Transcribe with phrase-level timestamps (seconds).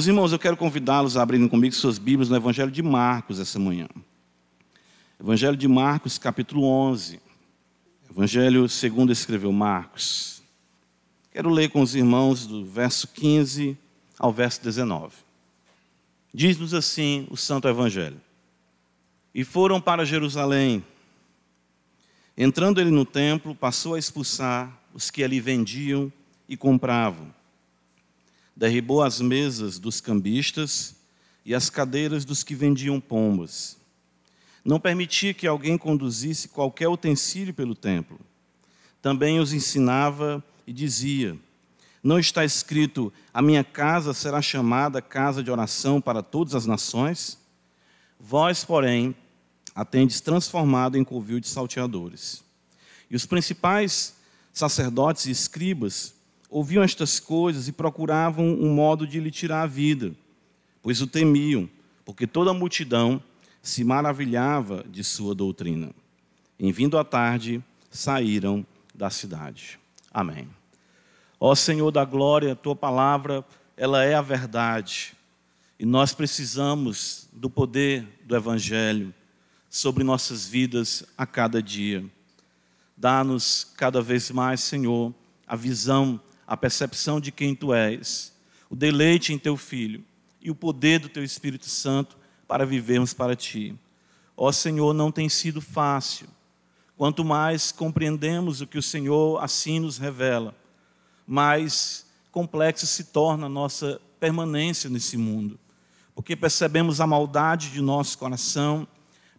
[0.00, 3.58] Meus irmãos, eu quero convidá-los a abrirem comigo suas Bíblias no Evangelho de Marcos essa
[3.58, 3.86] manhã.
[5.20, 7.20] Evangelho de Marcos, capítulo 11.
[8.10, 10.42] Evangelho segundo escreveu Marcos.
[11.30, 13.76] Quero ler com os irmãos do verso 15
[14.18, 15.16] ao verso 19.
[16.32, 18.22] Diz-nos assim o Santo Evangelho.
[19.34, 20.82] E foram para Jerusalém.
[22.38, 26.10] Entrando ele no templo, passou a expulsar os que ali vendiam
[26.48, 27.38] e compravam
[28.60, 30.94] derribou as mesas dos cambistas
[31.46, 33.78] e as cadeiras dos que vendiam pombas.
[34.62, 38.20] Não permitia que alguém conduzisse qualquer utensílio pelo templo.
[39.00, 41.38] Também os ensinava e dizia:
[42.02, 47.38] Não está escrito, a minha casa será chamada casa de oração para todas as nações?
[48.18, 49.16] Vós, porém,
[49.74, 52.44] a tendes transformado em covil de salteadores.
[53.10, 54.14] E os principais
[54.52, 56.19] sacerdotes e escribas
[56.50, 60.12] ouviam estas coisas e procuravam um modo de lhe tirar a vida,
[60.82, 61.70] pois o temiam,
[62.04, 63.22] porque toda a multidão
[63.62, 65.92] se maravilhava de sua doutrina.
[66.58, 69.78] Em vindo à tarde, saíram da cidade.
[70.12, 70.48] Amém.
[71.38, 73.44] Ó Senhor da glória, tua palavra,
[73.76, 75.14] ela é a verdade.
[75.78, 79.14] E nós precisamos do poder do evangelho
[79.70, 82.04] sobre nossas vidas a cada dia.
[82.96, 85.14] Dá-nos cada vez mais, Senhor,
[85.46, 88.32] a visão a percepção de quem tu és,
[88.68, 90.04] o deleite em teu Filho
[90.40, 93.78] e o poder do teu Espírito Santo para vivermos para ti.
[94.36, 96.26] Ó Senhor, não tem sido fácil.
[96.96, 100.52] Quanto mais compreendemos o que o Senhor assim nos revela,
[101.24, 105.56] mais complexa se torna a nossa permanência nesse mundo.
[106.16, 108.88] Porque percebemos a maldade de nosso coração,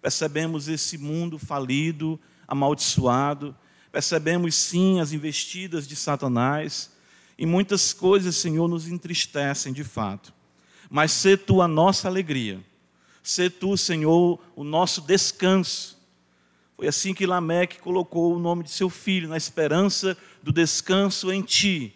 [0.01, 2.17] percebemos esse mundo falido,
[2.47, 3.53] amaldiçoado,
[3.91, 6.90] percebemos sim as investidas de Satanás,
[7.41, 10.31] e muitas coisas, Senhor, nos entristecem de fato.
[10.87, 12.63] Mas ser tu a nossa alegria.
[13.23, 15.97] Ser tu, Senhor, o nosso descanso.
[16.77, 21.41] Foi assim que Lameque colocou o nome de seu filho, na esperança do descanso em
[21.41, 21.95] ti,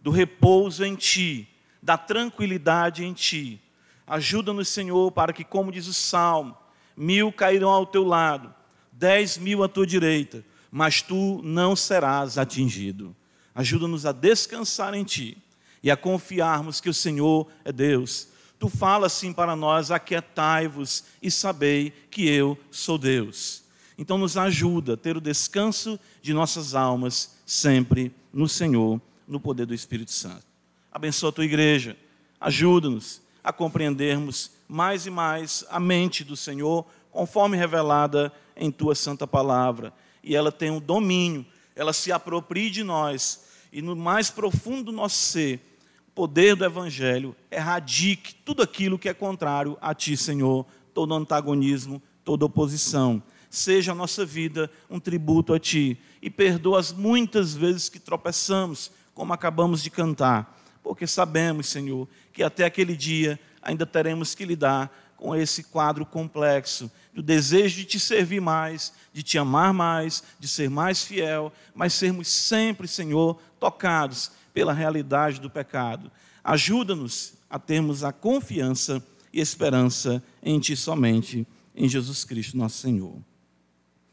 [0.00, 1.46] do repouso em ti,
[1.82, 3.60] da tranquilidade em ti.
[4.06, 6.56] Ajuda-nos, Senhor, para que, como diz o Salmo,
[6.96, 8.54] mil cairão ao teu lado,
[8.90, 13.14] dez mil à tua direita, mas tu não serás atingido.
[13.58, 15.36] Ajuda-nos a descansar em Ti
[15.82, 18.28] e a confiarmos que o Senhor é Deus.
[18.56, 23.64] Tu fala assim para nós: aquietai-vos e sabei que eu sou Deus.
[23.98, 29.66] Então, nos ajuda a ter o descanso de nossas almas sempre no Senhor, no poder
[29.66, 30.44] do Espírito Santo.
[30.92, 31.96] Abençoa a tua igreja,
[32.40, 39.26] ajuda-nos a compreendermos mais e mais a mente do Senhor, conforme revelada em tua santa
[39.26, 39.92] palavra.
[40.22, 41.44] E ela tem um domínio,
[41.74, 43.47] ela se aproprie de nós
[43.78, 45.78] e no mais profundo do nosso ser,
[46.08, 52.02] o poder do Evangelho erradique tudo aquilo que é contrário a Ti, Senhor, todo antagonismo,
[52.24, 53.22] toda oposição.
[53.48, 58.90] Seja a nossa vida um tributo a Ti e perdoa as muitas vezes que tropeçamos,
[59.14, 64.90] como acabamos de cantar, porque sabemos, Senhor, que até aquele dia ainda teremos que lidar
[65.18, 70.46] com esse quadro complexo do desejo de te servir mais, de te amar mais, de
[70.46, 76.10] ser mais fiel, mas sermos sempre, Senhor, tocados pela realidade do pecado.
[76.42, 83.18] Ajuda-nos a termos a confiança e esperança em Ti somente, em Jesus Cristo, nosso Senhor.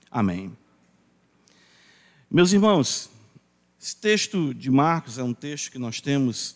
[0.10, 0.56] Amém.
[2.30, 3.10] Meus irmãos,
[3.80, 6.56] esse texto de Marcos é um texto que nós temos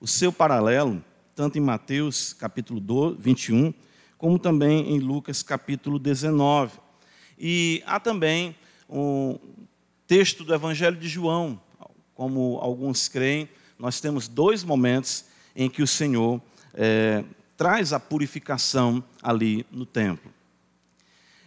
[0.00, 1.04] o seu paralelo,
[1.34, 3.72] tanto em Mateus capítulo 21,
[4.18, 6.78] como também em Lucas capítulo 19.
[7.38, 8.54] E há também
[8.88, 9.38] um
[10.06, 11.60] texto do Evangelho de João,
[12.14, 13.48] como alguns creem,
[13.78, 15.24] nós temos dois momentos
[15.56, 16.40] em que o Senhor
[16.74, 17.24] é,
[17.56, 20.30] traz a purificação ali no templo.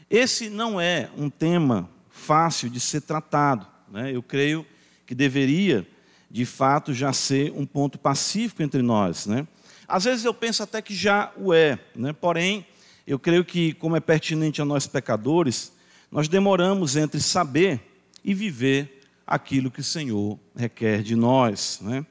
[0.09, 3.67] Esse não é um tema fácil de ser tratado.
[3.91, 4.15] Né?
[4.15, 4.65] Eu creio
[5.05, 5.87] que deveria,
[6.29, 9.27] de fato, já ser um ponto pacífico entre nós.
[9.27, 9.47] Né?
[9.87, 12.11] Às vezes eu penso até que já o é, né?
[12.11, 12.65] porém,
[13.05, 15.71] eu creio que, como é pertinente a nós pecadores,
[16.11, 17.79] nós demoramos entre saber
[18.23, 21.79] e viver aquilo que o Senhor requer de nós.
[21.81, 22.05] Né?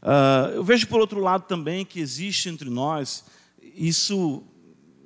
[0.00, 3.24] Uh, eu vejo, por outro lado, também que existe entre nós,
[3.74, 4.44] isso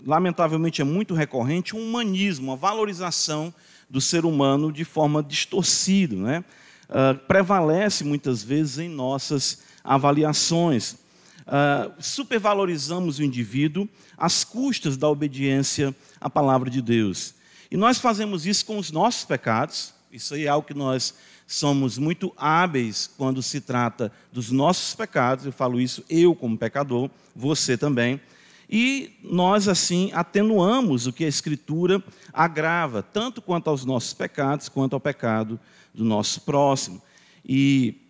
[0.04, 3.54] lamentavelmente é muito recorrente, um humanismo, uma valorização
[3.88, 6.14] do ser humano de forma distorcida.
[6.14, 6.44] Né?
[6.90, 11.01] Uh, prevalece muitas vezes em nossas avaliações
[11.46, 17.34] uh, supervalorizamos o indivíduo às custas da obediência à palavra de Deus.
[17.70, 21.14] E nós fazemos isso com os nossos pecados, Isso aí é algo que nós
[21.46, 25.46] somos muito hábeis quando se trata dos nossos pecados.
[25.46, 28.20] Eu falo isso eu como pecador, você também.
[28.68, 32.02] E nós, assim, atenuamos o que a Escritura
[32.32, 35.60] agrava, tanto quanto aos nossos pecados, quanto ao pecado
[35.92, 37.02] do nosso próximo.
[37.44, 38.01] E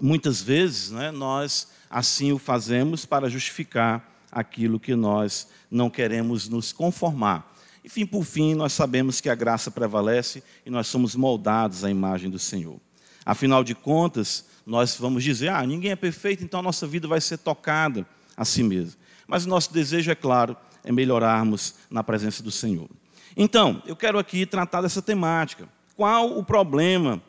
[0.00, 6.72] muitas vezes né, nós assim o fazemos para justificar aquilo que nós não queremos nos
[6.72, 7.52] conformar.
[7.84, 12.30] Enfim, por fim, nós sabemos que a graça prevalece e nós somos moldados à imagem
[12.30, 12.80] do Senhor.
[13.26, 17.20] Afinal de contas, nós vamos dizer: ah, ninguém é perfeito, então a nossa vida vai
[17.20, 18.06] ser tocada
[18.36, 19.00] a si mesmo.
[19.26, 22.88] Mas o nosso desejo, é claro, é melhorarmos na presença do Senhor.
[23.36, 25.68] Então, eu quero aqui tratar dessa temática.
[25.96, 27.22] Qual o problema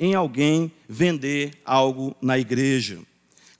[0.00, 2.98] em alguém vender algo na igreja?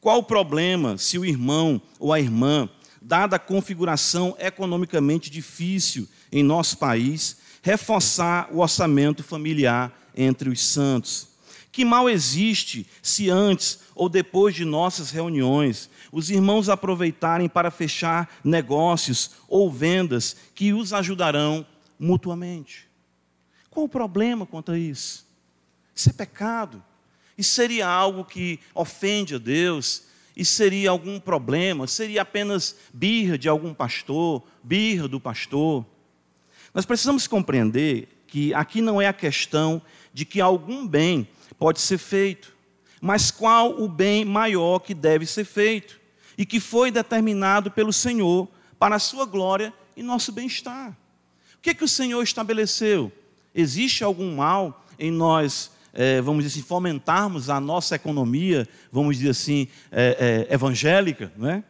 [0.00, 2.66] Qual o problema se o irmão ou a irmã,
[3.02, 11.28] dada a configuração economicamente difícil em nosso país, reforçar o orçamento familiar entre os santos?
[11.70, 18.28] Que mal existe se antes ou depois de nossas reuniões os irmãos aproveitarem para fechar
[18.42, 21.64] negócios ou vendas que os ajudarão
[21.98, 22.88] mutuamente.
[23.68, 25.29] Qual o problema quanto a isso?
[26.00, 26.82] Isso é pecado.
[27.36, 30.04] Isso seria algo que ofende a Deus.
[30.34, 31.86] Isso seria algum problema.
[31.86, 35.84] Seria apenas birra de algum pastor, birra do pastor.
[36.72, 41.98] Nós precisamos compreender que aqui não é a questão de que algum bem pode ser
[41.98, 42.56] feito,
[42.98, 46.00] mas qual o bem maior que deve ser feito
[46.38, 48.48] e que foi determinado pelo Senhor
[48.78, 50.96] para a sua glória e nosso bem-estar.
[51.56, 53.12] O que, é que o Senhor estabeleceu?
[53.54, 59.30] Existe algum mal em nós, é, vamos dizer assim, fomentarmos a nossa economia, vamos dizer
[59.30, 61.64] assim, é, é, evangélica, não é?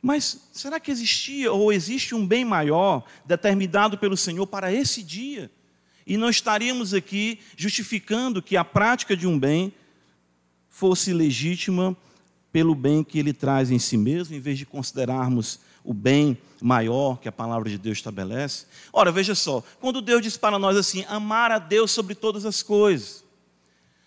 [0.00, 5.50] Mas será que existia ou existe um bem maior determinado pelo Senhor para esse dia?
[6.06, 9.72] E não estaríamos aqui justificando que a prática de um bem
[10.68, 11.96] fosse legítima
[12.52, 17.18] pelo bem que ele traz em si mesmo, em vez de considerarmos o bem maior
[17.18, 18.66] que a palavra de Deus estabelece.
[18.92, 22.62] Ora, veja só, quando Deus diz para nós assim, amar a Deus sobre todas as
[22.62, 23.23] coisas,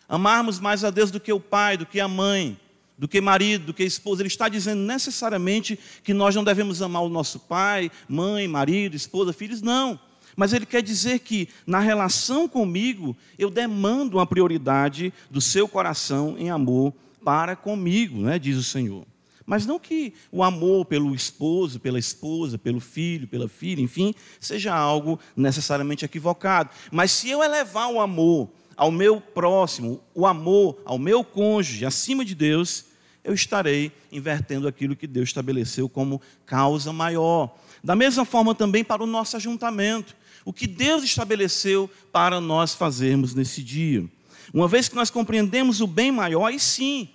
[0.07, 2.57] amarmos mais a Deus do que o pai, do que a mãe,
[2.97, 7.03] do que marido, do que esposa, ele está dizendo necessariamente que nós não devemos amar
[7.03, 9.99] o nosso pai, mãe, marido, esposa, filhos, não.
[10.35, 16.35] Mas ele quer dizer que na relação comigo, eu demando uma prioridade do seu coração
[16.37, 16.93] em amor
[17.23, 19.05] para comigo, né, diz o Senhor.
[19.45, 24.75] Mas não que o amor pelo esposo, pela esposa, pelo filho, pela filha, enfim, seja
[24.75, 26.69] algo necessariamente equivocado.
[26.91, 32.23] Mas se eu elevar o amor ao meu próximo, o amor ao meu cônjuge acima
[32.23, 32.85] de Deus,
[33.23, 37.53] eu estarei invertendo aquilo que Deus estabeleceu como causa maior.
[37.83, 40.15] Da mesma forma também para o nosso ajuntamento,
[40.45, 44.05] o que Deus estabeleceu para nós fazermos nesse dia.
[44.53, 47.09] Uma vez que nós compreendemos o bem maior, e sim,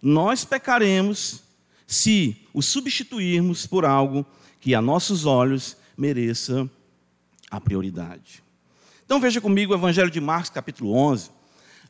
[0.00, 1.42] nós pecaremos
[1.86, 4.24] se o substituirmos por algo
[4.60, 6.68] que a nossos olhos mereça
[7.50, 8.45] a prioridade.
[9.06, 11.28] Então veja comigo o Evangelho de Marcos, capítulo 11.
[11.28, 11.32] Uh,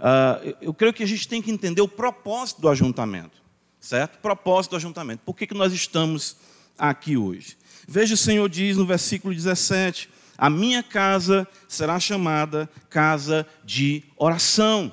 [0.01, 3.43] ah, eu creio que a gente tem que entender o propósito do ajuntamento,
[3.81, 4.19] certo?
[4.19, 5.23] Propósito do ajuntamento.
[5.25, 6.37] Por que, que nós estamos
[6.77, 7.57] aqui hoje?
[7.89, 14.93] Veja o Senhor diz no versículo 17: A minha casa será chamada casa de oração.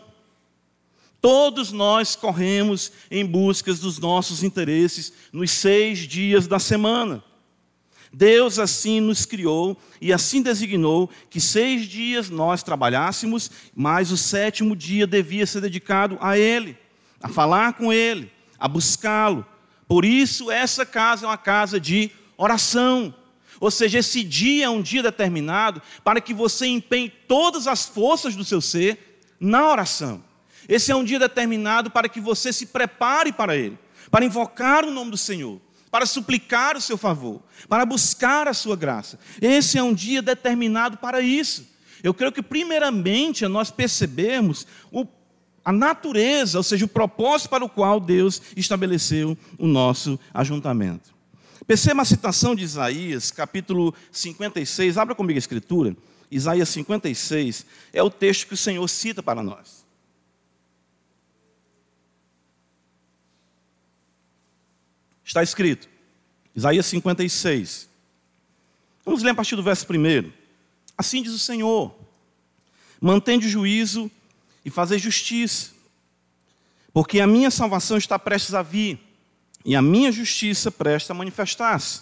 [1.19, 7.21] Todos nós corremos em busca dos nossos interesses nos seis dias da semana.
[8.13, 14.75] Deus assim nos criou e assim designou que seis dias nós trabalhássemos, mas o sétimo
[14.75, 16.77] dia devia ser dedicado a Ele,
[17.19, 19.43] a falar com Ele, a buscá-lo.
[19.87, 23.13] Por isso, essa casa é uma casa de oração.
[23.59, 28.35] Ou seja, esse dia é um dia determinado para que você empenhe todas as forças
[28.35, 30.23] do seu ser na oração.
[30.69, 33.77] Esse é um dia determinado para que você se prepare para ele,
[34.11, 35.59] para invocar o nome do Senhor,
[35.93, 39.19] para suplicar o seu favor, para buscar a sua graça.
[39.39, 41.67] Esse é um dia determinado para isso.
[42.01, 45.05] Eu creio que, primeiramente, nós percebemos o,
[45.63, 51.13] a natureza, ou seja, o propósito para o qual Deus estabeleceu o nosso ajuntamento.
[51.67, 55.95] Perceba a citação de Isaías, capítulo 56, abra comigo a escritura.
[56.31, 59.82] Isaías 56 é o texto que o Senhor cita para nós.
[65.23, 65.87] Está escrito,
[66.55, 67.89] Isaías 56.
[69.05, 70.31] Vamos ler a partir do verso 1.
[70.97, 71.95] Assim diz o Senhor:
[72.99, 74.11] mantende o juízo
[74.65, 75.71] e fazer justiça,
[76.93, 78.99] porque a minha salvação está prestes a vir,
[79.65, 82.01] e a minha justiça presta a manifestar-se.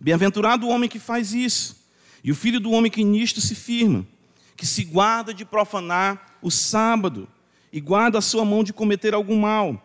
[0.00, 1.76] Bem-aventurado o homem que faz isso,
[2.22, 4.06] e o filho do homem que nisto se firma,
[4.56, 7.28] que se guarda de profanar o sábado
[7.72, 9.82] e guarda a sua mão de cometer algum mal.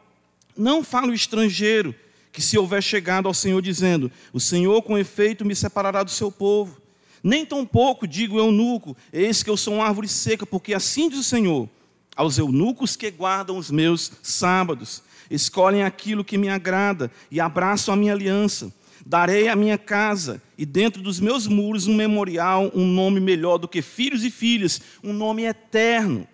[0.55, 1.95] Não fale o estrangeiro
[2.33, 6.31] que se houver chegado ao Senhor dizendo: O Senhor com efeito me separará do seu
[6.31, 6.81] povo.
[7.23, 11.23] Nem tampouco digo eunuco, eis que eu sou uma árvore seca, porque assim diz o
[11.23, 11.69] Senhor:
[12.15, 17.97] aos eunucos que guardam os meus sábados, escolhem aquilo que me agrada e abraçam a
[17.97, 18.73] minha aliança.
[19.05, 23.67] Darei à minha casa e dentro dos meus muros um memorial, um nome melhor do
[23.67, 26.25] que filhos e filhas, um nome eterno.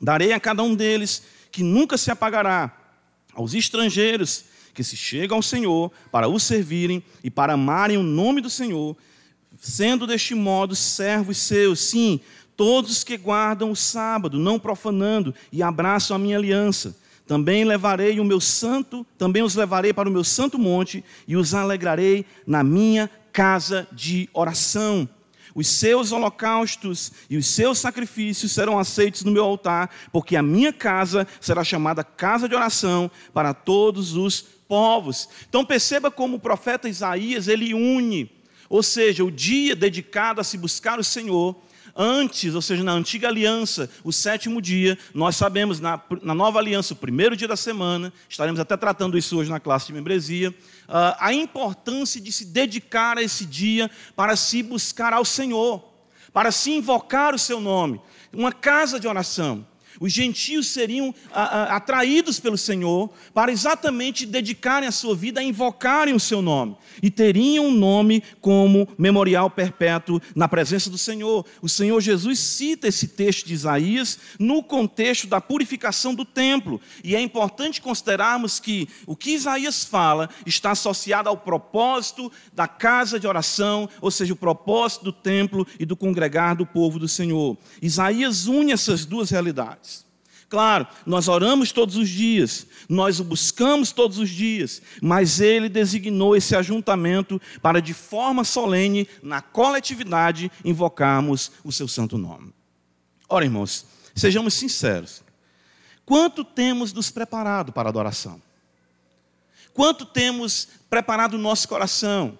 [0.00, 2.72] Darei a cada um deles que nunca se apagará.
[3.34, 4.44] Aos estrangeiros
[4.74, 8.96] que se chegam ao Senhor para o servirem e para amarem o nome do Senhor,
[9.58, 12.20] sendo deste modo servos seus, sim,
[12.56, 16.96] todos que guardam o sábado, não profanando e abraçam a minha aliança.
[17.26, 21.54] Também levarei o meu santo, também os levarei para o meu santo monte e os
[21.54, 25.08] alegrarei na minha casa de oração.
[25.54, 30.72] Os seus holocaustos e os seus sacrifícios serão aceitos no meu altar, porque a minha
[30.72, 35.28] casa será chamada casa de oração para todos os povos.
[35.48, 38.30] Então perceba como o profeta Isaías, ele une,
[38.68, 41.56] ou seja, o dia dedicado a se buscar o Senhor
[41.96, 46.92] Antes, ou seja, na antiga aliança, o sétimo dia, nós sabemos, na, na nova aliança,
[46.92, 51.14] o primeiro dia da semana, estaremos até tratando isso hoje na classe de membresia, uh,
[51.20, 55.84] a importância de se dedicar a esse dia para se buscar ao Senhor,
[56.32, 58.00] para se invocar o seu nome,
[58.32, 59.64] uma casa de oração
[60.00, 66.20] os gentios seriam atraídos pelo Senhor para exatamente dedicarem a sua vida a invocarem o
[66.20, 66.76] seu nome.
[67.02, 71.44] E teriam um nome como memorial perpétuo na presença do Senhor.
[71.60, 76.80] O Senhor Jesus cita esse texto de Isaías no contexto da purificação do templo.
[77.02, 83.18] E é importante considerarmos que o que Isaías fala está associado ao propósito da casa
[83.18, 87.56] de oração, ou seja, o propósito do templo e do congregar do povo do Senhor.
[87.80, 89.83] Isaías une essas duas realidades.
[90.48, 96.36] Claro, nós oramos todos os dias, nós o buscamos todos os dias, mas ele designou
[96.36, 102.52] esse ajuntamento para, de forma solene, na coletividade, invocarmos o seu santo nome.
[103.28, 105.22] Ora, irmãos, sejamos sinceros.
[106.04, 108.40] Quanto temos nos preparado para a adoração?
[109.72, 112.38] Quanto temos preparado o nosso coração?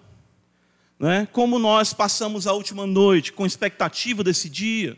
[0.97, 1.27] Né?
[1.33, 4.97] Como nós passamos a última noite com expectativa desse dia?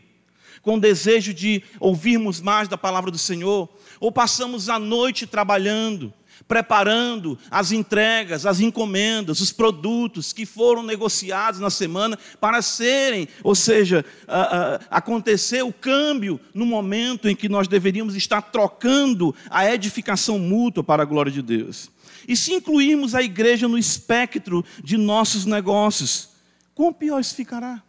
[0.62, 3.68] Com desejo de ouvirmos mais da palavra do Senhor,
[4.00, 6.12] ou passamos a noite trabalhando,
[6.46, 13.54] preparando as entregas, as encomendas, os produtos que foram negociados na semana para serem, ou
[13.54, 19.70] seja, uh, uh, acontecer o câmbio no momento em que nós deveríamos estar trocando a
[19.70, 21.90] edificação mútua para a glória de Deus.
[22.26, 26.30] E se incluirmos a igreja no espectro de nossos negócios,
[26.74, 27.82] quão pior isso ficará?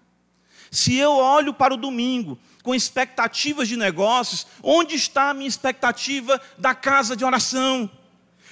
[0.72, 2.38] Se eu olho para o domingo
[2.70, 7.90] com expectativas de negócios, onde está a minha expectativa da casa de oração?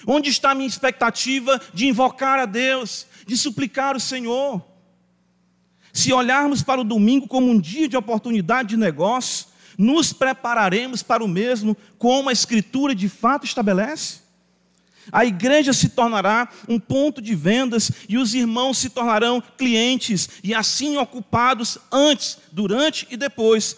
[0.08, 4.66] Onde está a minha expectativa de invocar a Deus, de suplicar o Senhor?
[5.94, 11.24] Se olharmos para o domingo como um dia de oportunidade de negócio, nos prepararemos para
[11.24, 14.22] o mesmo, como a Escritura de fato estabelece?
[15.12, 20.56] A igreja se tornará um ponto de vendas e os irmãos se tornarão clientes e
[20.56, 23.78] assim ocupados antes, durante e depois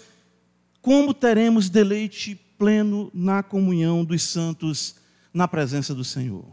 [0.82, 4.96] como teremos deleite pleno na comunhão dos santos,
[5.34, 6.46] na presença do Senhor?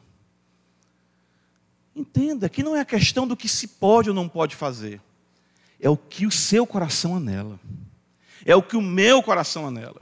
[1.95, 5.00] Entenda que não é a questão do que se pode ou não pode fazer,
[5.80, 7.59] é o que o seu coração anela,
[8.45, 10.00] é o que o meu coração anela,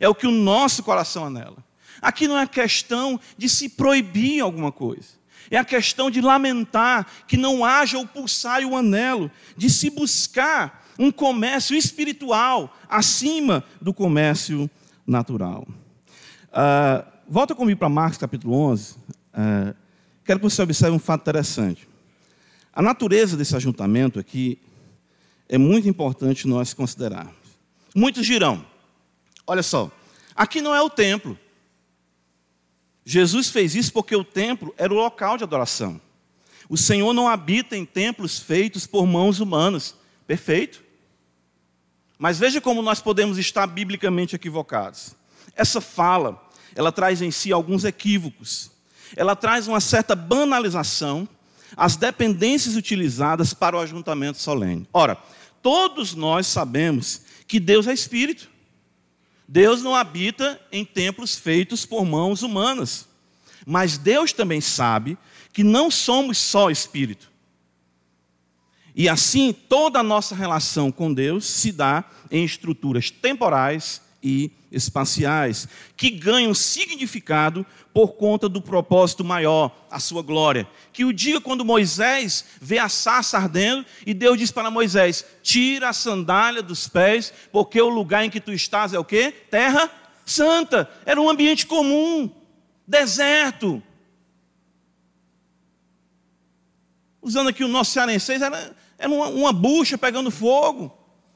[0.00, 1.56] é o que o nosso coração anela.
[2.00, 5.18] Aqui não é questão de se proibir alguma coisa.
[5.50, 9.90] É a questão de lamentar que não haja o pulsar e o anelo, de se
[9.90, 14.68] buscar um comércio espiritual acima do comércio
[15.06, 15.66] natural.
[16.48, 18.92] Uh, volta comigo para Marcos capítulo 11.
[18.92, 18.96] Uh,
[19.34, 19.74] ah,
[20.24, 21.88] quero que você observe um fato interessante.
[22.72, 24.58] A natureza desse ajuntamento aqui
[25.48, 27.34] é muito importante nós considerarmos.
[27.94, 28.64] Muitos dirão:
[29.46, 29.90] olha só,
[30.34, 31.38] aqui não é o templo.
[33.04, 36.00] Jesus fez isso porque o templo era o local de adoração.
[36.68, 39.94] O Senhor não habita em templos feitos por mãos humanas.
[40.26, 40.84] Perfeito.
[42.18, 45.14] Mas veja como nós podemos estar biblicamente equivocados.
[45.54, 46.42] Essa fala,
[46.74, 48.70] ela traz em si alguns equívocos.
[49.16, 51.28] Ela traz uma certa banalização
[51.76, 54.88] às dependências utilizadas para o ajuntamento solene.
[54.92, 55.16] Ora,
[55.62, 58.50] todos nós sabemos que Deus é espírito.
[59.46, 63.08] Deus não habita em templos feitos por mãos humanas.
[63.64, 65.16] Mas Deus também sabe
[65.52, 67.30] que não somos só espírito.
[68.98, 72.02] E assim, toda a nossa relação com Deus se dá
[72.32, 77.64] em estruturas temporais e espaciais, que ganham significado
[77.94, 80.66] por conta do propósito maior, a sua glória.
[80.92, 85.90] Que o dia quando Moisés vê a sarça ardendo e Deus diz para Moisés: "Tira
[85.90, 89.32] a sandália dos pés, porque o lugar em que tu estás é o quê?
[89.48, 89.88] Terra
[90.26, 90.90] santa".
[91.06, 92.28] Era um ambiente comum,
[92.84, 93.80] deserto.
[97.22, 100.86] Usando aqui o nosso cearenseis, era, era uma, uma bucha pegando fogo.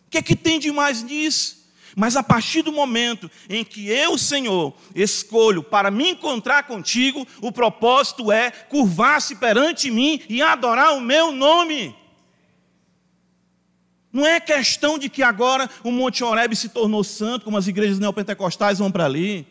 [0.07, 1.63] O que é que tem de mais nisso?
[1.97, 7.53] Mas a partir do momento em que eu, Senhor, escolho para me encontrar contigo, o
[7.53, 11.95] propósito é curvar-se perante mim e adorar o meu nome.
[14.13, 17.99] Não é questão de que agora o Monte Oreb se tornou santo, como as igrejas
[17.99, 19.47] neopentecostais vão para ali.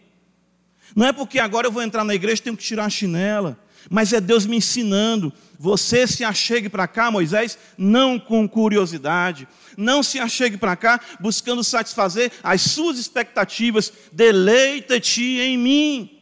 [0.96, 3.58] Não é porque agora eu vou entrar na igreja e tenho que tirar a chinela.
[3.90, 5.34] Mas é Deus me ensinando.
[5.60, 9.48] Você se achegue para cá, Moisés, não com curiosidade,
[9.78, 13.92] não se achegue para cá buscando satisfazer as suas expectativas.
[14.12, 16.20] Deleita-te em mim.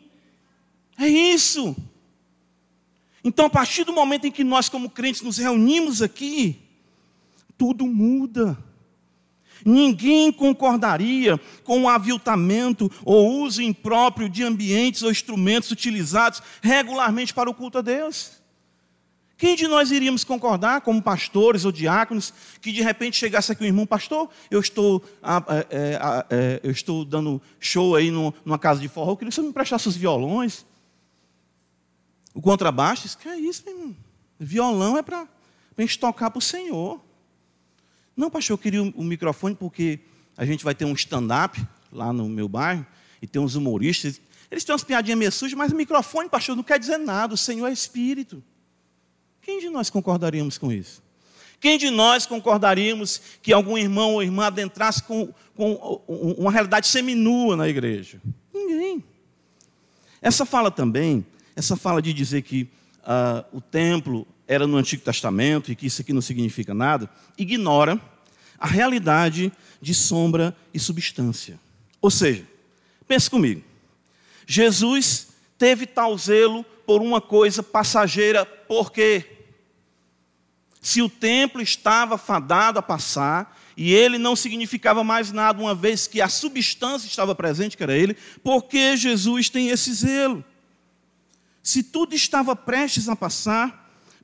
[0.98, 1.76] É isso.
[3.24, 6.62] Então, a partir do momento em que nós, como crentes, nos reunimos aqui,
[7.58, 8.58] tudo muda.
[9.66, 17.50] Ninguém concordaria com o aviltamento ou uso impróprio de ambientes ou instrumentos utilizados regularmente para
[17.50, 18.40] o culto a Deus.
[19.40, 23.68] Quem de nós iríamos concordar, como pastores ou diáconos, que de repente chegasse aqui um
[23.68, 25.02] irmão, pastor, eu estou,
[25.50, 29.36] é, é, é, eu estou dando show aí numa casa de forró, eu queria que
[29.36, 30.66] você me emprestasse os violões,
[32.34, 33.96] o contrabaixo, isso que é isso, meu irmão.
[34.38, 37.00] Violão é para a gente tocar para o Senhor.
[38.20, 39.98] Não, pastor, eu queria um, um microfone porque
[40.36, 42.86] a gente vai ter um stand-up lá no meu bairro
[43.22, 44.20] e tem uns humoristas.
[44.52, 47.34] Eles têm umas piadinhas meio sujas, mas o microfone, pastor, não quer dizer nada.
[47.34, 48.44] O Senhor é Espírito.
[49.42, 51.02] Quem de nós concordaríamos com isso?
[51.62, 55.76] Quem de nós concordaríamos que algum irmão ou irmã adentrasse com, com
[56.38, 58.22] uma realidade seminua na igreja?
[58.54, 59.02] Ninguém.
[60.22, 62.64] Essa fala também, essa fala de dizer que
[63.00, 68.02] uh, o templo era no Antigo Testamento e que isso aqui não significa nada, ignora
[68.58, 71.60] a realidade de sombra e substância.
[72.02, 72.44] Ou seja,
[73.08, 73.64] pense comigo.
[74.48, 79.24] Jesus teve tal zelo por uma coisa passageira, por quê?
[80.82, 86.08] Se o templo estava fadado a passar, e ele não significava mais nada, uma vez
[86.08, 90.44] que a substância estava presente, que era ele, por que Jesus tem esse zelo?
[91.62, 93.79] Se tudo estava prestes a passar,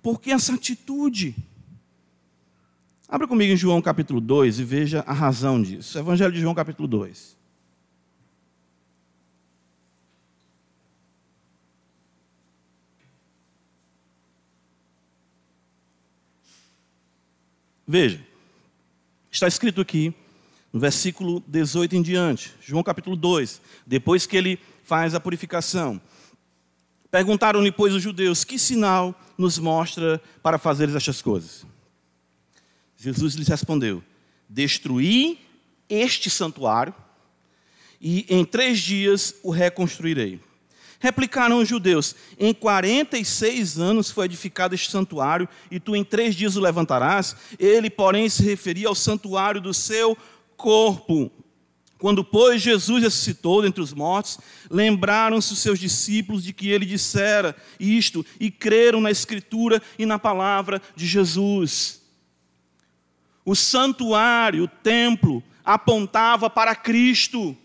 [0.06, 1.36] por que essa atitude?
[3.10, 5.98] Abra comigo em João capítulo 2 e veja a razão disso.
[5.98, 7.36] Evangelho de João capítulo 2.
[17.88, 18.24] Veja,
[19.32, 20.14] está escrito aqui,
[20.72, 26.00] no versículo 18 em diante, João capítulo 2, depois que ele faz a purificação.
[27.16, 31.66] Perguntaram-lhe, pois, os judeus: Que sinal nos mostra para fazer estas coisas?
[32.98, 34.04] Jesus lhes respondeu:
[34.50, 35.40] Destruí
[35.90, 36.94] este santuário
[38.02, 40.42] e em três dias o reconstruirei.
[41.00, 46.58] Replicaram os judeus: Em 46 anos foi edificado este santuário, e tu em três dias
[46.58, 47.34] o levantarás.
[47.58, 50.18] Ele, porém, se referia ao santuário do seu
[50.58, 51.32] corpo.
[52.06, 54.38] Quando, pois, Jesus ressuscitou dentre os mortos,
[54.70, 60.20] lembraram-se os seus discípulos de que ele dissera isto e creram na Escritura e na
[60.20, 62.04] palavra de Jesus.
[63.44, 67.58] O santuário, o templo, apontava para Cristo.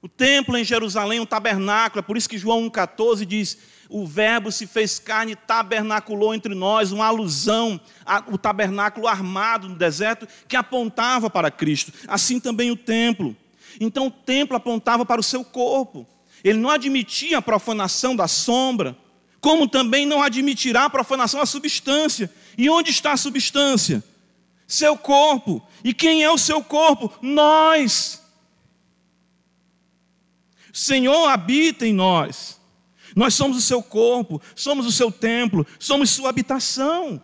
[0.00, 3.58] O templo em Jerusalém, um tabernáculo, é por isso que João 1,14 diz:
[3.92, 10.26] o Verbo se fez carne tabernaculou entre nós, uma alusão ao tabernáculo armado no deserto
[10.48, 11.92] que apontava para Cristo.
[12.08, 13.36] Assim também o templo.
[13.78, 16.06] Então o templo apontava para o seu corpo.
[16.42, 18.96] Ele não admitia a profanação da sombra,
[19.40, 22.32] como também não admitirá a profanação da substância.
[22.56, 24.02] E onde está a substância?
[24.66, 25.62] Seu corpo.
[25.84, 27.12] E quem é o seu corpo?
[27.20, 28.22] Nós.
[30.72, 32.61] O Senhor habita em nós.
[33.14, 37.22] Nós somos o seu corpo, somos o seu templo, somos sua habitação.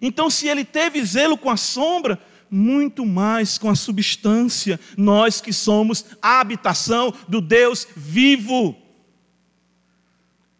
[0.00, 5.52] Então, se ele teve zelo com a sombra, muito mais com a substância, nós que
[5.52, 8.76] somos a habitação do Deus vivo.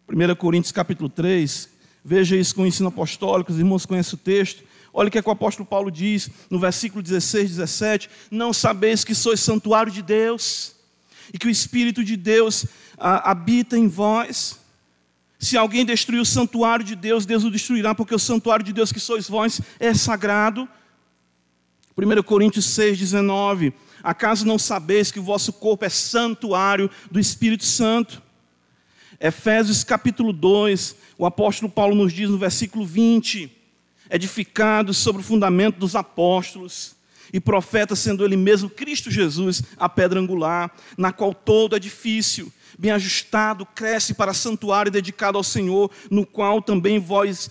[0.09, 1.69] 1 Coríntios capítulo 3,
[2.03, 4.63] veja isso com o ensino apostólico, os irmãos conhecem o texto.
[4.93, 9.03] Olha o que, é que o apóstolo Paulo diz no versículo 16, 17: Não sabeis
[9.03, 10.72] que sois santuário de Deus
[11.31, 12.65] e que o Espírito de Deus
[12.97, 14.59] ah, habita em vós.
[15.39, 18.91] Se alguém destruir o santuário de Deus, Deus o destruirá, porque o santuário de Deus
[18.91, 20.67] que sois vós é sagrado.
[21.97, 23.73] 1 Coríntios 6, 19.
[24.01, 28.21] Acaso não sabeis que o vosso corpo é santuário do Espírito Santo?
[29.19, 33.49] Efésios capítulo 2, o apóstolo Paulo nos diz no versículo 20:
[34.09, 36.95] edificados sobre o fundamento dos apóstolos
[37.33, 42.91] e profeta, sendo ele mesmo Cristo Jesus, a pedra angular, na qual todo edifício bem
[42.91, 47.49] ajustado, cresce para santuário dedicado ao Senhor, no qual também vós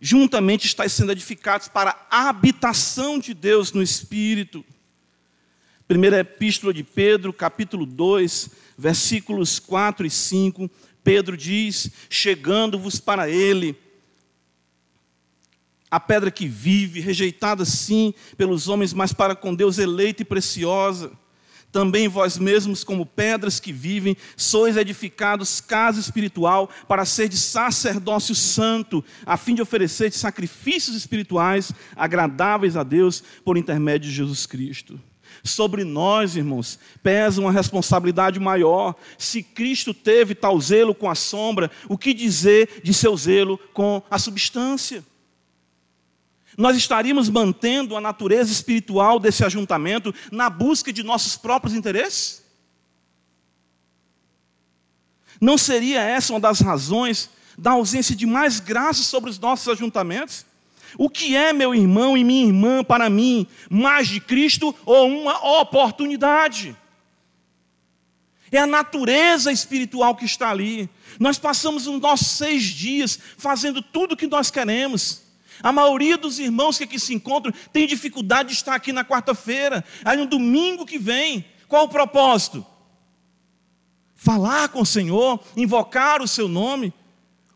[0.00, 4.64] juntamente estáis sendo edificados para a habitação de Deus no Espírito.
[5.86, 10.70] Primeira Epístola de Pedro, capítulo 2, versículos 4 e 5,
[11.02, 13.76] Pedro diz: Chegando-vos para ele,
[15.94, 21.12] a pedra que vive, rejeitada sim pelos homens, mas para com Deus eleita e preciosa
[21.74, 28.32] também vós mesmos, como pedras que vivem, sois edificados casa espiritual para ser de sacerdócio
[28.32, 35.00] santo, a fim de oferecer sacrifícios espirituais agradáveis a Deus por intermédio de Jesus Cristo.
[35.42, 38.94] Sobre nós, irmãos, pesa uma responsabilidade maior.
[39.18, 44.00] Se Cristo teve tal zelo com a sombra, o que dizer de seu zelo com
[44.08, 45.02] a substância?
[46.56, 52.44] Nós estaríamos mantendo a natureza espiritual desse ajuntamento na busca de nossos próprios interesses?
[55.40, 60.46] Não seria essa uma das razões da ausência de mais graça sobre os nossos ajuntamentos?
[60.96, 65.60] O que é, meu irmão e minha irmã, para mim, mais de Cristo ou uma
[65.60, 66.76] oportunidade?
[68.52, 70.88] É a natureza espiritual que está ali.
[71.18, 75.23] Nós passamos os nossos seis dias fazendo tudo o que nós queremos
[75.62, 79.84] a maioria dos irmãos que aqui se encontram tem dificuldade de estar aqui na quarta-feira,
[80.04, 81.44] aí no domingo que vem.
[81.68, 82.64] Qual o propósito?
[84.14, 86.92] Falar com o Senhor, invocar o seu nome,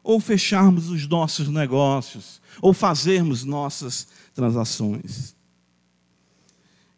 [0.03, 5.35] ou fecharmos os nossos negócios, ou fazermos nossas transações.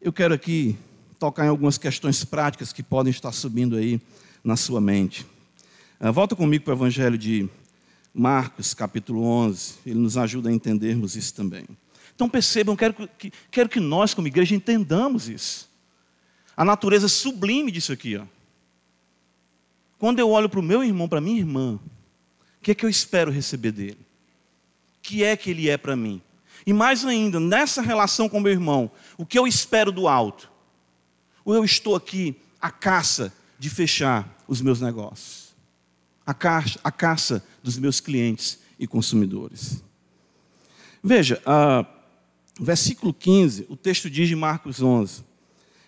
[0.00, 0.78] Eu quero aqui
[1.18, 4.00] tocar em algumas questões práticas que podem estar subindo aí
[4.42, 5.26] na sua mente.
[6.00, 7.48] Ah, volta comigo para o Evangelho de
[8.12, 11.64] Marcos capítulo 11, ele nos ajuda a entendermos isso também.
[12.14, 15.70] Então percebam, quero que, quero que nós, como igreja, entendamos isso.
[16.56, 18.16] A natureza sublime disso aqui.
[18.16, 18.24] Ó.
[19.98, 21.78] Quando eu olho para o meu irmão, para minha irmã,
[22.58, 23.98] o que é que eu espero receber dele?
[24.98, 26.20] O que é que ele é para mim?
[26.66, 30.50] E mais ainda, nessa relação com meu irmão, o que eu espero do alto?
[31.44, 35.49] Ou eu estou aqui à caça de fechar os meus negócios?
[36.26, 39.82] A caça, a caça dos meus clientes e consumidores.
[41.02, 41.42] Veja,
[42.58, 45.24] versículo 15, o texto diz de Marcos 11: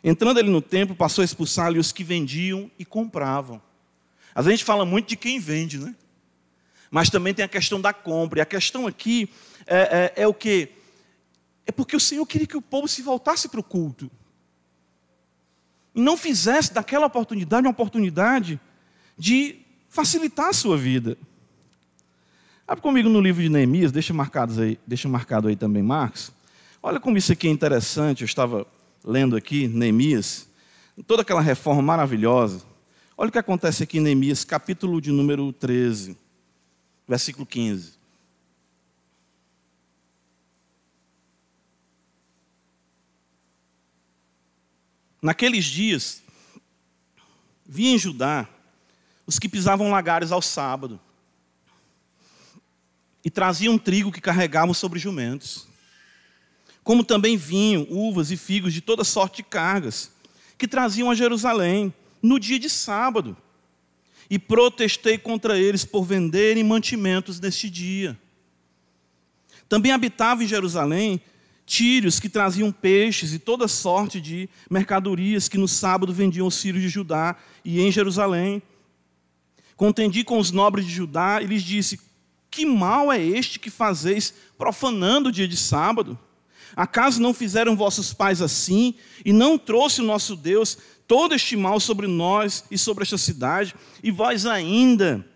[0.03, 3.61] Entrando ele no templo, passou a expulsar-lhe os que vendiam e compravam.
[4.35, 5.95] A gente fala muito de quem vende, né?
[6.91, 8.39] Mas também tem a questão da compra.
[8.39, 9.31] E a questão aqui
[9.67, 10.71] é, é, é o que?
[11.67, 14.11] É porque o Senhor queria que o povo se voltasse para o culto.
[15.95, 18.61] E não fizesse daquela oportunidade uma oportunidade
[19.17, 19.62] de
[19.93, 21.19] facilitar a sua vida.
[22.67, 26.33] Abre comigo no livro de Neemias, deixa, marcados aí, deixa marcado aí também Marcos.
[26.83, 28.67] Olha como isso aqui é interessante, eu estava
[29.05, 30.49] lendo aqui, Neemias,
[31.07, 32.65] toda aquela reforma maravilhosa.
[33.19, 36.17] Olha o que acontece aqui em Neemias, capítulo de número 13,
[37.07, 37.93] versículo 15.
[45.21, 46.23] Naqueles dias,
[47.67, 48.49] vinha em Judá
[49.27, 51.01] os que pisavam lagares ao sábado
[53.25, 55.69] e traziam trigo que carregavam sobre jumentos,
[56.83, 60.11] como também vinho, uvas e figos de toda sorte de cargas,
[60.59, 63.37] que traziam a Jerusalém no dia de sábado.
[64.29, 68.19] E protestei contra eles por venderem mantimentos neste dia.
[69.69, 71.21] Também habitava em Jerusalém
[71.67, 76.83] tírios que traziam peixes e toda sorte de mercadorias que no sábado vendiam os filhos
[76.83, 78.63] de Judá e em Jerusalém
[79.83, 81.99] Contendi com os nobres de Judá e lhes disse:
[82.49, 86.17] Que mal é este que fazeis profanando o dia de sábado?
[86.77, 91.81] Acaso não fizeram vossos pais assim, e não trouxe o nosso Deus todo este mal
[91.81, 95.27] sobre nós e sobre esta cidade, e vós ainda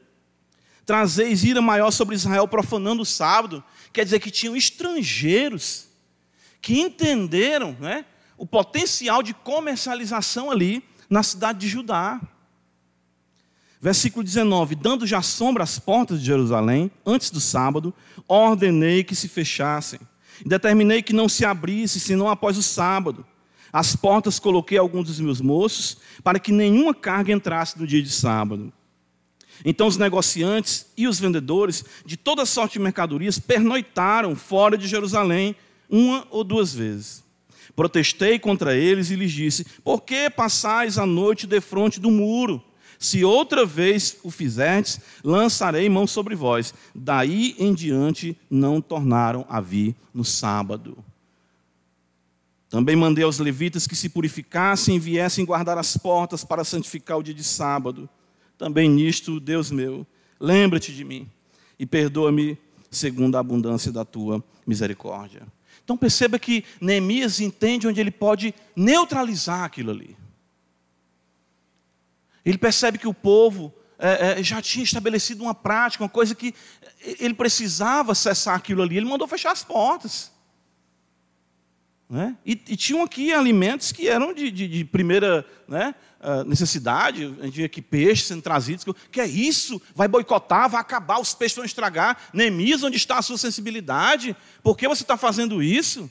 [0.84, 3.64] trazeis ira maior sobre Israel profanando o sábado?
[3.92, 5.88] Quer dizer que tinham estrangeiros
[6.62, 8.04] que entenderam né,
[8.38, 12.20] o potencial de comercialização ali na cidade de Judá.
[13.80, 17.92] Versículo 19: Dando já sombra às portas de Jerusalém, antes do sábado,
[18.26, 20.00] ordenei que se fechassem.
[20.44, 23.24] Determinei que não se abrisse, senão após o sábado.
[23.72, 28.10] As portas coloquei alguns dos meus moços, para que nenhuma carga entrasse no dia de
[28.10, 28.72] sábado.
[29.64, 35.56] Então os negociantes e os vendedores de toda sorte de mercadorias pernoitaram fora de Jerusalém
[35.88, 37.24] uma ou duas vezes.
[37.74, 42.62] Protestei contra eles e lhes disse: Por que passais a noite defronte do muro?
[42.98, 46.72] Se outra vez o fizerdes, lançarei mão sobre vós.
[46.94, 50.96] Daí em diante não tornaram a vir no sábado.
[52.68, 57.22] Também mandei aos levitas que se purificassem e viessem guardar as portas para santificar o
[57.22, 58.08] dia de sábado.
[58.58, 60.06] Também nisto, Deus meu,
[60.40, 61.28] lembra-te de mim
[61.78, 62.58] e perdoa-me
[62.90, 65.42] segundo a abundância da tua misericórdia.
[65.84, 70.16] Então perceba que Neemias entende onde ele pode neutralizar aquilo ali.
[72.46, 76.54] Ele percebe que o povo é, é, já tinha estabelecido uma prática, uma coisa que
[77.18, 78.96] ele precisava cessar aquilo ali.
[78.96, 80.30] Ele mandou fechar as portas.
[82.08, 82.36] Né?
[82.46, 87.24] E, e tinham aqui alimentos que eram de, de, de primeira né, uh, necessidade.
[87.40, 88.84] A gente via aqui peixes sendo trazidos.
[89.10, 89.82] Que é isso?
[89.92, 92.16] Vai boicotar, vai acabar, os peixes vão estragar.
[92.32, 94.36] Neemias, onde está a sua sensibilidade?
[94.62, 96.08] Por que você está fazendo isso?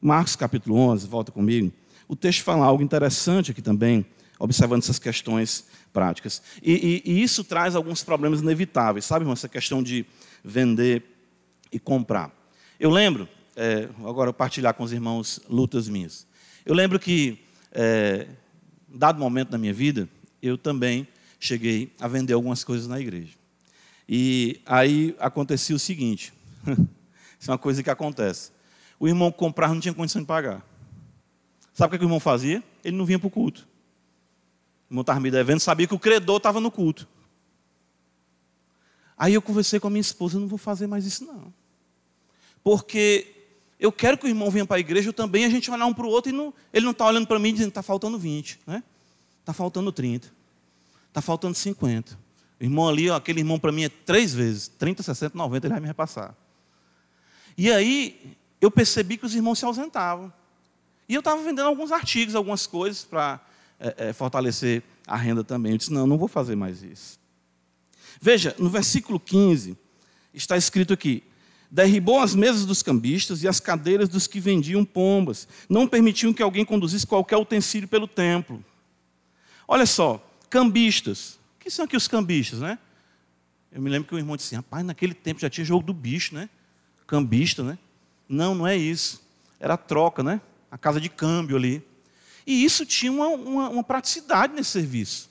[0.00, 1.72] Marcos capítulo 11, volta comigo.
[2.08, 4.06] O texto fala algo interessante aqui também,
[4.38, 6.42] observando essas questões práticas.
[6.62, 9.32] E, e, e isso traz alguns problemas inevitáveis, sabe, irmão?
[9.32, 10.06] Essa questão de
[10.44, 11.02] vender
[11.72, 12.30] e comprar.
[12.78, 16.26] Eu lembro, é, agora eu partilhar com os irmãos lutas minhas.
[16.64, 17.38] Eu lembro que,
[17.72, 18.26] é,
[18.88, 20.08] dado momento da minha vida,
[20.42, 21.08] eu também
[21.40, 23.32] cheguei a vender algumas coisas na igreja.
[24.08, 26.32] E aí acontecia o seguinte:
[27.40, 28.52] isso é uma coisa que acontece.
[28.98, 30.64] O irmão comprar não tinha condição de pagar.
[31.76, 32.64] Sabe o que o irmão fazia?
[32.82, 33.68] Ele não vinha para o culto.
[34.88, 37.06] O irmão estava me devendo, sabia que o credor estava no culto.
[39.14, 41.52] Aí eu conversei com a minha esposa, eu não vou fazer mais isso não.
[42.64, 45.84] Porque eu quero que o irmão venha para a igreja, eu também, a gente olhar
[45.84, 48.18] um para o outro e não, ele não está olhando para mim dizendo, está faltando
[48.18, 48.82] 20, né?
[49.40, 50.32] Está faltando 30,
[51.08, 52.18] está faltando 50.
[52.58, 55.74] O irmão ali, ó, aquele irmão para mim é três vezes, 30, 60, 90, ele
[55.74, 56.34] vai me repassar.
[57.58, 60.32] E aí eu percebi que os irmãos se ausentavam.
[61.08, 63.40] E eu estava vendendo alguns artigos, algumas coisas para
[63.78, 65.72] é, é, fortalecer a renda também.
[65.72, 67.18] Eu disse: não, não vou fazer mais isso.
[68.20, 69.76] Veja, no versículo 15,
[70.34, 71.22] está escrito aqui:
[71.70, 75.46] derribou as mesas dos cambistas e as cadeiras dos que vendiam pombas.
[75.68, 78.64] Não permitiam que alguém conduzisse qualquer utensílio pelo templo.
[79.68, 81.38] Olha só, cambistas.
[81.56, 82.78] O que são aqui os cambistas, né?
[83.70, 86.34] Eu me lembro que o irmão disse: rapaz, naquele tempo já tinha jogo do bicho,
[86.34, 86.48] né?
[87.06, 87.78] Cambista, né?
[88.28, 89.24] Não, não é isso.
[89.60, 90.40] Era troca, né?
[90.76, 91.82] A casa de câmbio ali.
[92.46, 95.30] E isso tinha uma, uma, uma praticidade nesse serviço.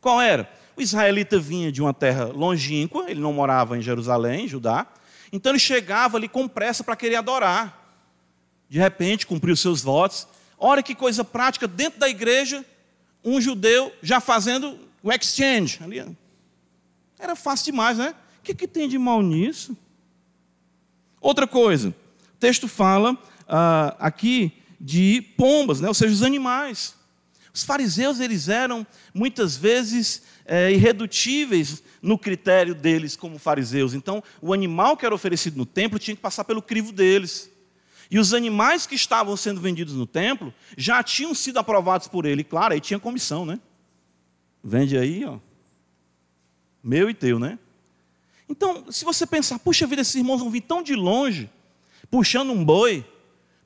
[0.00, 0.48] Qual era?
[0.76, 4.86] O israelita vinha de uma terra longínqua, ele não morava em Jerusalém, em Judá,
[5.32, 7.76] então ele chegava ali com pressa para querer adorar.
[8.68, 10.28] De repente, cumpriu seus votos.
[10.56, 12.64] Olha que coisa prática, dentro da igreja,
[13.24, 15.80] um judeu já fazendo o exchange.
[15.82, 16.16] Ali.
[17.18, 18.14] Era fácil demais, né?
[18.38, 19.76] O que, que tem de mal nisso?
[21.20, 25.88] Outra coisa, o texto fala uh, aqui de pombas, né?
[25.88, 26.94] ou seja, os animais.
[27.52, 33.94] Os fariseus eles eram muitas vezes é, irredutíveis no critério deles como fariseus.
[33.94, 37.50] Então, o animal que era oferecido no templo tinha que passar pelo crivo deles.
[38.10, 42.42] E os animais que estavam sendo vendidos no templo já tinham sido aprovados por ele.
[42.42, 43.60] Claro, aí tinha comissão, né?
[44.62, 45.38] Vende aí, ó.
[46.82, 47.58] Meu e teu, né?
[48.48, 51.50] Então, se você pensar, puxa vida, esses irmãos vão vir tão de longe,
[52.10, 53.04] puxando um boi,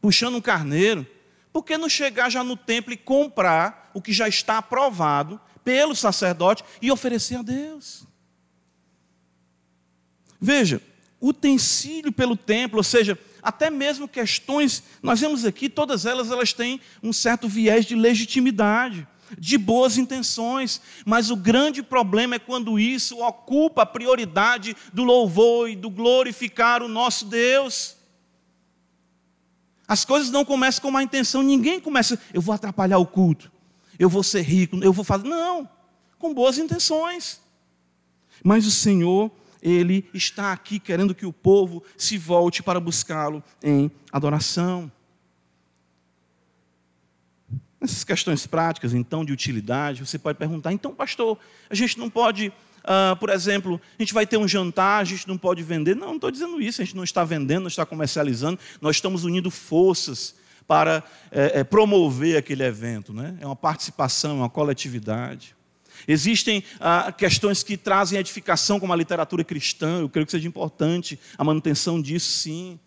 [0.02, 1.06] puxando um carneiro,
[1.52, 5.94] por que não chegar já no templo e comprar o que já está aprovado pelo
[5.94, 8.04] sacerdote e oferecer a Deus?
[10.40, 10.82] Veja,
[11.20, 16.80] utensílio pelo templo, ou seja, até mesmo questões, nós vemos aqui, todas elas elas têm
[17.00, 19.06] um certo viés de legitimidade,
[19.38, 25.70] de boas intenções, mas o grande problema é quando isso ocupa a prioridade do louvor
[25.70, 28.01] e do glorificar o nosso Deus.
[29.92, 33.52] As coisas não começam com má intenção, ninguém começa, eu vou atrapalhar o culto,
[33.98, 35.28] eu vou ser rico, eu vou fazer.
[35.28, 35.68] Não,
[36.18, 37.42] com boas intenções.
[38.42, 43.90] Mas o Senhor, Ele está aqui querendo que o povo se volte para buscá-lo em
[44.10, 44.90] adoração.
[47.78, 51.36] Nessas questões práticas, então, de utilidade, você pode perguntar: então, pastor,
[51.68, 52.50] a gente não pode
[52.82, 55.94] Uh, por exemplo, a gente vai ter um jantar, a gente não pode vender.
[55.94, 59.24] Não, não estou dizendo isso, a gente não está vendendo, não está comercializando, nós estamos
[59.24, 60.34] unindo forças
[60.66, 63.12] para é, é, promover aquele evento.
[63.12, 63.36] Né?
[63.40, 65.54] É uma participação, é uma coletividade.
[66.06, 71.18] Existem ah, questões que trazem edificação, como a literatura cristã, eu creio que seja importante
[71.38, 72.80] a manutenção disso, sim.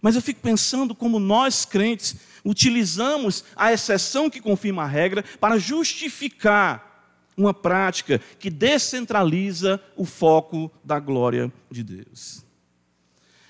[0.00, 5.58] Mas eu fico pensando como nós crentes utilizamos a exceção que confirma a regra para
[5.58, 6.93] justificar
[7.36, 12.44] uma prática que descentraliza o foco da glória de Deus.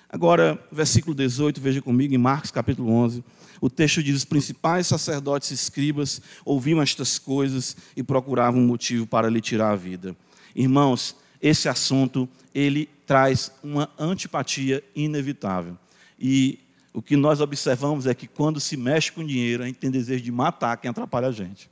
[0.09, 3.25] Agora, versículo 18, veja comigo, em Marcos capítulo 11.
[3.61, 9.07] O texto diz: Os principais sacerdotes e escribas ouviam estas coisas e procuravam um motivo
[9.07, 10.17] para lhe tirar a vida.
[10.55, 15.77] Irmãos, esse assunto ele traz uma antipatia inevitável.
[16.19, 16.61] E
[16.93, 20.23] o que nós observamos é que quando se mexe com dinheiro, a gente tem desejo
[20.23, 21.69] de matar quem atrapalha a gente.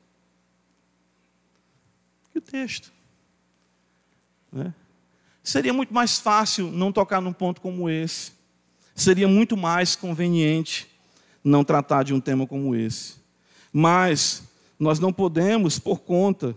[2.34, 2.92] E o texto?
[4.52, 4.72] Né?
[5.42, 8.32] Seria muito mais fácil não tocar num ponto como esse.
[8.94, 10.88] Seria muito mais conveniente
[11.42, 13.14] não tratar de um tema como esse.
[13.72, 14.44] Mas
[14.78, 16.56] nós não podemos, por conta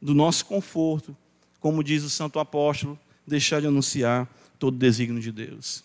[0.00, 1.16] do nosso conforto,
[1.58, 4.28] como diz o santo apóstolo, deixar de anunciar
[4.58, 5.84] todo o desígnio de Deus.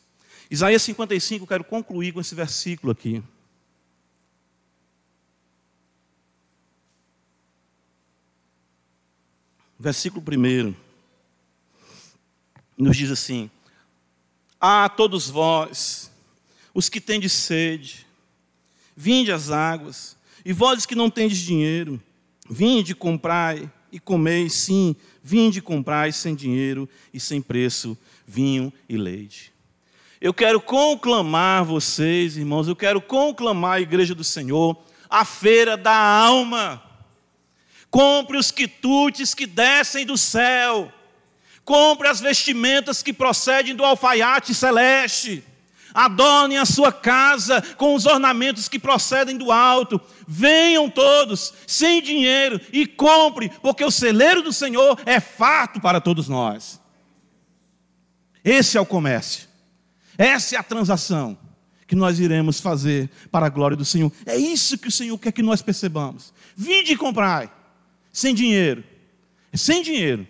[0.49, 3.23] Isaías 55, eu quero concluir com esse versículo aqui.
[9.79, 10.87] Versículo 1
[12.77, 13.49] nos diz assim:
[14.59, 16.11] Ah, todos vós,
[16.73, 18.05] os que tendes sede,
[18.95, 22.01] vinde às águas, e vós que não tendes dinheiro,
[22.49, 29.51] vinde comprai e comeis, sim, vinde comprai sem dinheiro e sem preço vinho e leite.
[30.19, 34.77] Eu quero conclamar vocês, irmãos, eu quero conclamar a igreja do Senhor,
[35.09, 36.83] a feira da alma.
[37.89, 40.91] Compre os quitutes que descem do céu.
[41.63, 45.43] Compre as vestimentas que procedem do alfaiate celeste.
[45.93, 49.99] Adornem a sua casa com os ornamentos que procedem do alto.
[50.27, 56.29] Venham todos, sem dinheiro, e compre, porque o celeiro do Senhor é farto para todos
[56.29, 56.79] nós.
[58.43, 59.47] Esse é o comércio.
[60.17, 61.37] Essa é a transação
[61.87, 64.11] que nós iremos fazer para a glória do Senhor.
[64.25, 66.33] É isso que o Senhor quer que nós percebamos.
[66.55, 67.49] Vinde e comprai,
[68.11, 68.83] sem dinheiro.
[69.53, 70.27] Sem dinheiro.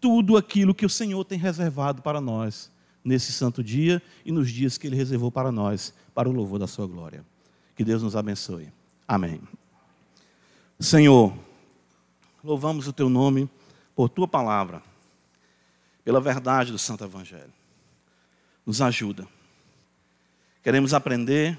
[0.00, 2.70] Tudo aquilo que o Senhor tem reservado para nós
[3.04, 6.66] nesse santo dia e nos dias que Ele reservou para nós, para o louvor da
[6.66, 7.24] Sua glória.
[7.76, 8.72] Que Deus nos abençoe.
[9.06, 9.40] Amém.
[10.80, 11.36] Senhor,
[12.42, 13.48] louvamos o Teu nome
[13.94, 14.82] por Tua palavra,
[16.04, 17.52] pela verdade do Santo Evangelho.
[18.64, 19.26] Nos ajuda.
[20.62, 21.58] Queremos aprender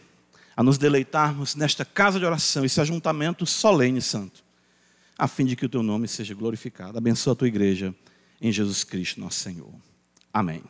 [0.55, 4.43] a nos deleitarmos nesta casa de oração, esse ajuntamento solene santo,
[5.17, 6.97] a fim de que o Teu nome seja glorificado.
[6.97, 7.93] Abençoa a Tua igreja
[8.39, 9.73] em Jesus Cristo, nosso Senhor.
[10.31, 10.61] Amém.